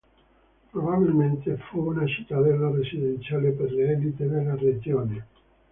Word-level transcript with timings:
Probabilmente 0.71 1.57
fu 1.57 1.79
una 1.89 2.07
cittadella 2.07 2.71
residenziale 2.71 3.51
per 3.51 3.71
le 3.71 3.91
élite 3.91 4.27
della 4.27 4.55
regione. 4.55 5.25